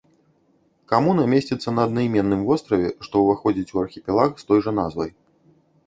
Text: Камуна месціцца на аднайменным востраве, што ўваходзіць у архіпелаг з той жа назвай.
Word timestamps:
Камуна 0.91 1.25
месціцца 1.33 1.67
на 1.77 1.81
аднайменным 1.89 2.41
востраве, 2.49 2.89
што 3.07 3.13
ўваходзіць 3.27 3.71
у 3.77 3.87
архіпелаг 3.87 4.31
з 4.45 4.53
той 4.53 4.59
жа 4.69 4.79
назвай. 4.85 5.09